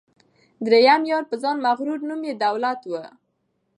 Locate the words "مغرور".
1.65-1.99